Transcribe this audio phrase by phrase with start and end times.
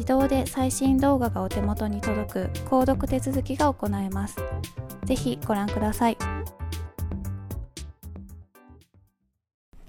[0.00, 4.38] 自動で最新動画がお手元に届く購読手続きが行えます。
[5.04, 6.16] ぜひご覧ください。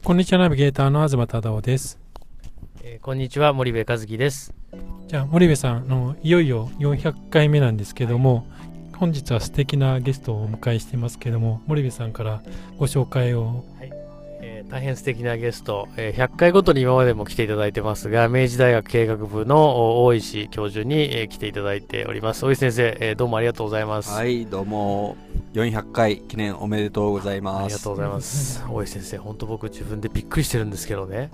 [0.03, 1.97] こんにちは、ナビゲーターの東忠夫です。
[2.83, 4.53] えー、こんにちは、森部和樹です。
[5.07, 12.43] じゃあ、森部さんの、いよいよ400回目なんですけども、はい、本日は素敵なゲストをお迎えしてますけども、森部さんから
[12.77, 13.63] ご紹介を
[14.69, 22.45] 大変素敵なゲスト、えー、100回ごとに今までも来ていただいてますが、明治大学経営学部の大石教授に、えー、来ていただいております。
[22.45, 24.11] 大石先生、えー、どうもありがとうございます。
[24.11, 25.17] はい、どうも。
[25.53, 27.63] 400回記念おめでとうございます。
[27.65, 28.63] ありがとうございます。
[28.69, 31.31] 大石先生、本当僕自分でびっくりしてるんですけどね、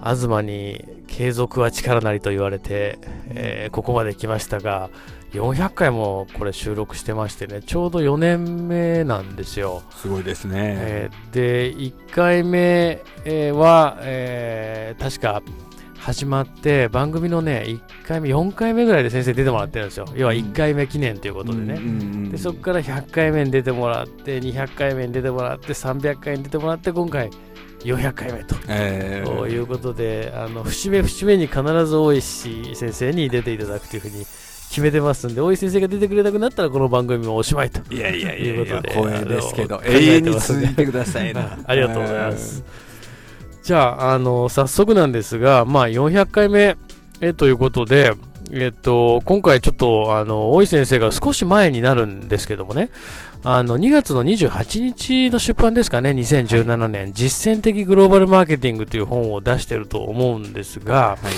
[0.00, 2.98] うん、東に継続は力なりと言われて、
[3.28, 4.90] えー、ここまで来ましたが、
[5.32, 9.82] 400回もこれ収録してましてね、ちょうど4年目なんですよ。
[9.96, 10.76] すごいですね。
[10.78, 13.02] えー、で、1回目、
[13.52, 15.42] は、えー、確か
[16.00, 20.06] 始まって番組のね1回目4回目ぐらいで先生出てもらってるんですよ。
[20.16, 27.30] 要は1回目記念ということでね、でそこから100回目に出てもらって200回目に出てもらって300回に出てもらって今回
[27.80, 34.24] 400回目と、えー、いうことであの節目節目に必ず大石先生に出ていただくというふうに
[34.70, 37.80] 決めてますんで、大石先生が出てくれなくなったら、この番組もおしまいと。
[37.92, 41.58] いやいやいうことで、光栄ですけど、永遠に続いてくださいな。
[41.66, 42.62] ありがとうございます。
[43.64, 46.76] じゃあ、あの、早速なんですが、まあ、400回目
[47.20, 48.14] えということで、
[48.52, 52.90] えっと、今回ちょっと、あの、大石先生が少し前になるんですけどもね、
[53.42, 61.32] あの、2月の28日の出版ですかね、2017年、実践的グローバルマーケティングという本を出してると思うんですが、はい、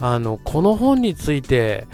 [0.00, 1.86] あの、この本について、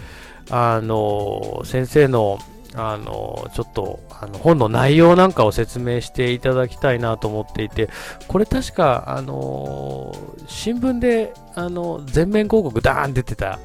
[0.50, 2.38] あの先生の
[2.74, 7.88] あのちょっとあの本の内容なんかを説明していただきたいなと思っていて、
[8.28, 10.14] これ確か、あの
[10.46, 13.58] 新聞であの全面広告ダーン出てた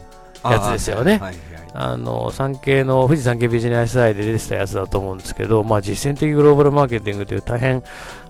[0.44, 1.22] やつですよね。
[1.74, 7.82] あの産経の富士山系ビジネスアイで出てたやつだと思うんですけど、まあ、実践的グローバルマーケティングという大変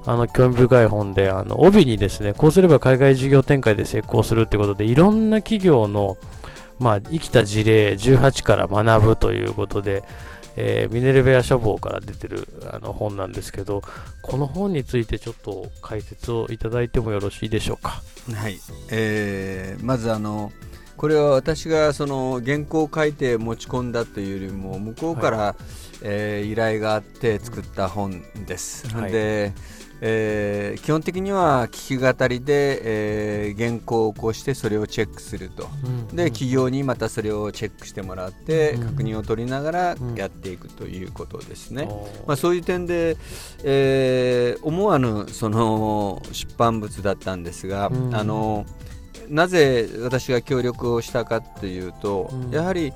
[0.05, 6.17] あの興味深い本で、あの帯にですね、こうすれば海外事業展開で成功するということで、いろんな企業の
[6.81, 10.03] まあ、生きた事例18から学ぶということで、
[10.57, 13.83] えー、ミネルベア書房から出てるあの本なんですけど、
[14.21, 18.01] この本についてちょっと解説をいただいてもよろしいでしょうか？
[18.33, 18.59] はい、
[18.91, 20.51] えー、まずあの
[20.97, 25.63] これは私がその原稿を書いて持ち込んだというよりも向こうから、はい、
[26.01, 28.87] えー、依頼があって作った本です。
[28.95, 29.53] はい、で
[30.03, 41.89] えー、基本的には聞き語りで、えー、原稿を起こしてそれをチェックすると、うん、で企業にまたそれをチェックしてもらって、うん、確認を取りながらやっていくということですね、うん、
[42.27, 43.15] まあ、そういう点で、
[43.63, 48.65] えー、思わぬその出版物だったんですが、あの
[49.29, 52.91] なぜ私が協力をしたかというと、やはり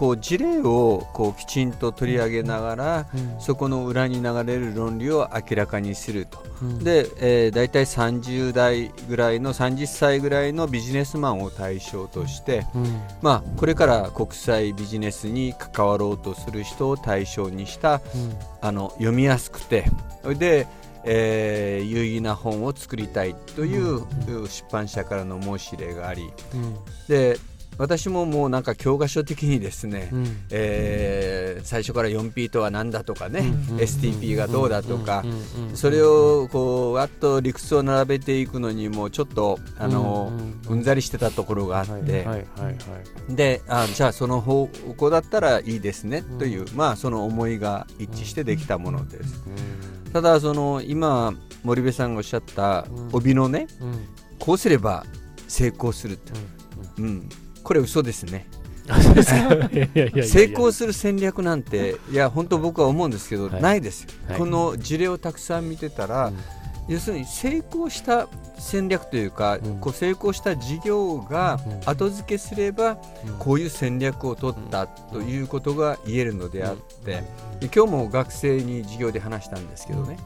[0.00, 3.06] こう事例をこうきちんと取り上げながら、
[3.38, 6.42] そこの裏に流れる論理を明らかにすると、
[6.82, 12.64] で、えー、大体30代ぐらいの30歳ぐらいのビジネスマンを対象として、
[13.20, 18.00] まあ、これから国際ビジネスに関わろうとする人を対象にした、
[18.62, 19.84] あの読みやすくて
[20.38, 20.66] で
[21.04, 24.06] えー、有意義な本を作りたいという
[24.48, 26.76] 出版社からの申し入れがあり、うん、
[27.08, 27.38] で
[27.78, 33.42] 私ももうなんか教科書的にですね、うん、えー、最初から 4P とは何だとかね、う
[33.74, 35.24] ん、STP がどうだとか、
[35.74, 40.32] それをこうわっと理屈を並べていくのにもちょっとあの、
[40.68, 42.26] うんざりしてたところがあって、
[43.28, 49.42] であじゃあその方向だったらいいですねという、まあその思いが一致してできたものです。
[50.12, 53.66] ただその今森部さんがおっしゃった帯のね、
[54.38, 55.04] こうすれば
[55.48, 56.32] 成功すると、
[56.98, 57.28] うん
[57.70, 58.46] これ嘘ですね。
[60.24, 66.36] 成功する戦略なんていや本当僕は思うんですけど、はい、ないですよ、はい、この事例をたくさん見てたら、うん、
[66.88, 68.26] 要するに成功した
[68.60, 72.96] 戦略というか、うん、こう成功した事業が後付けすれば、
[73.38, 77.24] こういう戦略を取ったということが言えるのであって、
[77.74, 80.18] 今日も学生に授業で話したんですけどね、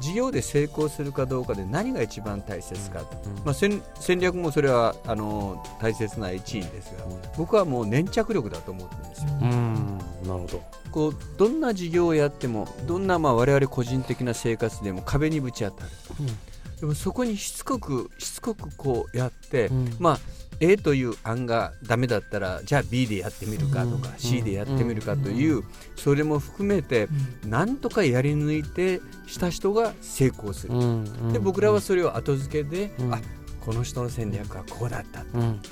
[0.00, 3.06] 事業で成功するかどうかで何が一番大切かと、
[3.44, 3.82] まあ、戦
[4.18, 7.04] 略もそれはあの大切な一因ですが、
[7.36, 9.28] 僕はもう粘着力だと思ってるんですよ。
[9.30, 10.62] なるほど。
[10.90, 16.14] こうどんな事業をやってもどんなまあ我々個人的な生活でも壁にぶち当たると。
[16.20, 16.51] うん
[16.82, 20.18] でもそこにしつこくしつこくこうやって、うん、まあ
[20.58, 25.64] A という案がダメだったらじゃあ B でやってみるかとか、うん、C でやってみるかという、うん、
[25.94, 27.08] それも含めて、
[27.46, 30.74] なんとかやり抜いてした人が成功する、
[31.32, 33.20] で僕らはそれを後付けで、あ
[33.64, 35.24] この人の戦略はこうだった、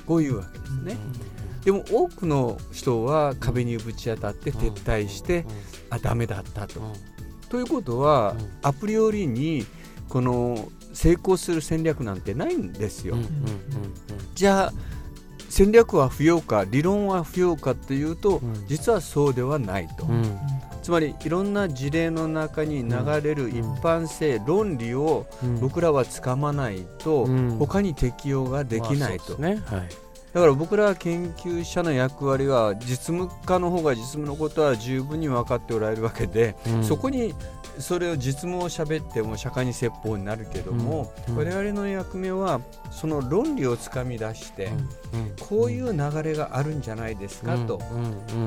[0.07, 0.97] こういうわけですね。
[1.65, 5.45] でも多くの人は壁にぶち当たって撤退して、
[5.91, 6.81] あダメだったと。
[7.49, 9.67] ということは、アプリよりに
[10.09, 13.17] この成功する戦略なんてないんですよ。
[14.35, 14.73] じゃあ
[15.49, 20.39] 戦略は不要か理論は不要かというと、うん、実はそうではないと、うん、
[20.81, 25.27] つまりいろんな事例の中に流れる一般性、うん、論理を
[25.61, 27.27] 僕らはつかまないと、
[27.59, 29.37] 他に適用ができないと。
[29.41, 29.63] まあね。
[29.67, 29.89] はい。
[30.33, 37.35] だから僕ら研究者の役割は実務家の方が実務のことは十分に分かっておられるわけで、そこに
[37.79, 44.71] それを実務を喋っても釈迦に説法になるけども、うんうん、我々の役目はその論理をつかみ出して、
[45.41, 47.81] こういう流れがあるんじゃないですかと、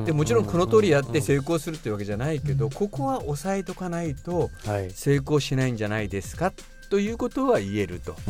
[0.06, 4.50] でもちろんこの通りやって成功するというわけじゃないけど、ここは押さえとかないと
[4.94, 6.54] 成功しないんじゃないですか
[6.90, 8.12] ということは言えると。
[8.12, 8.22] だ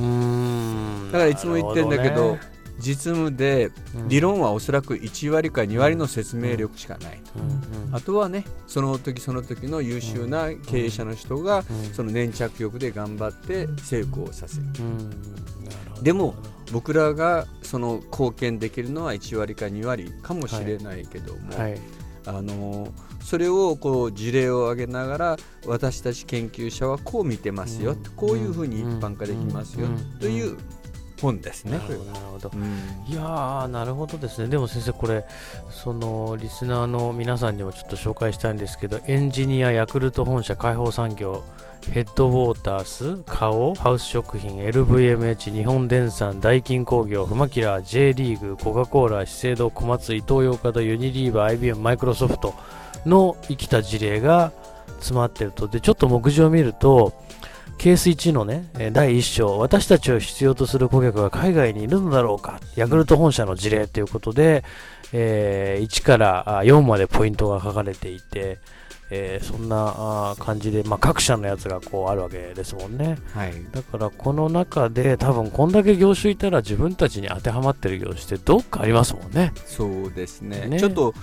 [1.11, 2.37] からいつも言ってるんだけど
[2.79, 3.71] 実務で
[4.07, 7.33] 理論はおそらく1割か2割の説明力しかないと、
[7.93, 11.63] あとはねその時その時の優秀な経営者の人が
[11.93, 14.63] その粘着力で頑張って成功させる、
[16.01, 16.33] でも
[16.71, 21.71] 僕らがその貢献できるのは1割か2割かもしれないけども、はい。
[21.71, 21.81] はい、
[22.25, 22.91] あの
[23.21, 29.87] それをこう事例を挙げながら私たち研究者はこう見てますよ、こういうふうに一般化できますよ、
[30.19, 30.57] という
[31.23, 31.77] 本ですね。
[31.77, 31.99] なる
[32.33, 34.49] ほど、うん、いやなるほどですね。
[34.49, 35.25] でも先生、これ、
[35.69, 41.43] そのリスナーの皆さんにもちょっと紹介したいんですけど、エンジニア、ヤクルト本社、解放産業、
[41.91, 52.53] ヘッドウォータース、カオ、ハウス食品、LVMH、日本電産、ダイキン工業、フマキラー、J リーグ、コカ・コーラ、資生堂、小松、イトーヨーカド、ユニリーバー、IBM、マイクロソフト
[53.05, 54.51] の生きた事例が
[54.99, 55.67] 詰まってると。
[55.67, 57.13] で、ちょっと目次を見ると、
[57.77, 64.63] ケース1のね、第1章、私たちを必要とする顧客は海外にいるのだろうか、ヤクルト本社の事例ということで、
[65.11, 68.59] えー、1から4までポイントが書かれていて、
[69.15, 79.53] えー、そんな感じで、まあ、各社のやつがこうあるわけですもんね、はい、だからこの中で多分こんだけ業種いたら自分たちに当てはまってる業種ってどっかありますもんね。
[79.65, 81.13] そうですね、ね、ちょっと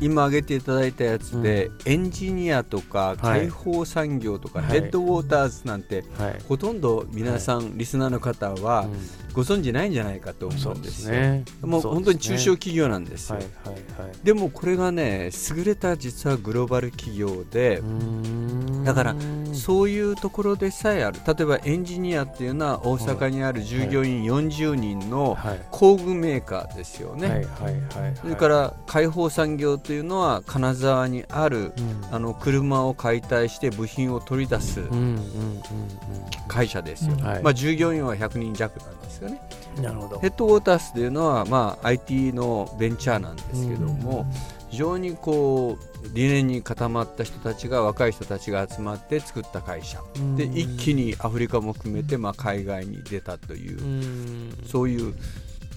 [0.00, 5.80] 今挙げていただいたやつで、うん、エンジニアとか開放産業とか、ヘッドウォーターズなん。
[5.90, 8.86] て、はい、ほとんど皆さん、リスナーの方は
[9.32, 17.82] ご存じないんじゃないかと思うんですよ、ね、もう本当に中小企業なんですよ、はいはいはい、でもこれがね優れた実はグローバル企業で
[18.84, 19.14] だから
[19.54, 21.20] そういうところでさえある。
[21.26, 25.36] 例えばエンジニアっていうのは大阪にある従業員40人の
[25.70, 27.46] 工具メーカーですよね。
[28.20, 31.72] それから開放産業というのは金沢にある、
[32.10, 34.82] あの車を解体して部品を取り出す
[36.48, 39.40] 会社ですよ、まあ、従業員は100人弱なんですよね。
[39.76, 40.18] なるほど。
[40.18, 44.26] ヘッドウォータースというのは、まあ、IT のベンチャーなんですけども、
[44.68, 50.00] 非常にこう理念に固まった人たちが若い人たちが集まって作った会社。
[50.36, 54.52] で一気にアフリカも含めてまあ海外に出たという。
[54.66, 55.14] そういう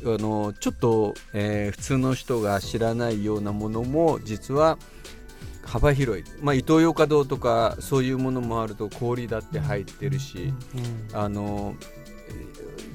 [0.06, 4.78] あのちょっと、えー、普通の人が知らないようなものも実は
[5.64, 10.54] 幅広い、まあ、イトーヨーカドーとかそういうものもあると氷だって入ってるし、
[11.12, 11.76] うん、あの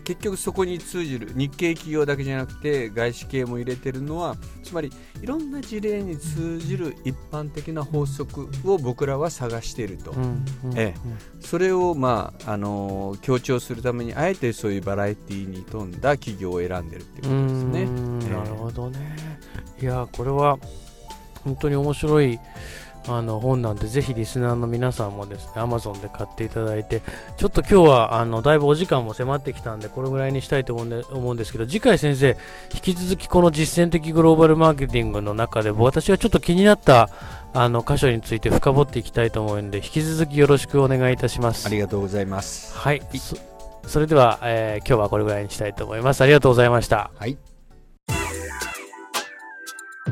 [0.08, 10.14] 結局そこに通じる日系企業だけじゃなくて外資系も入れてるのはつまりいろんな事例に通じる一般的な法則を僕らは探していると、
[10.74, 11.00] ええ、
[11.40, 17.84] それを、まあ、あの強調するためにあえてそういうバラエティーに富んだ企業を選んでるってことですね。
[18.30, 19.14] なるほどね。
[19.78, 20.58] いやこれは
[21.44, 22.40] 本当に面白い
[23.08, 27.02] あの本なんで、ぜひリスナーの皆さんもですね、Amazon で買っていただいて、
[27.36, 32.36] ちょっと今日はあのだいぶお時間も迫ってきたんで、これぐらいにしたいと思うんで思うんですけど、次回先生、
[32.74, 37.08] 引き続きこの実践的グローバルマーケティングの中で、私がちょっと気になった
[37.54, 41.66] あの箇所について深掘っていきたいと思うので、引き続きよろしくお願いいたします。
[41.66, 42.76] ありがとうございます。
[42.76, 43.02] はい。
[43.18, 43.36] そ
[43.86, 46.20] それでは、えー、今日はこれぐらいにしたいと思います。
[46.20, 47.10] ありがとうございました。
[47.16, 47.38] はい。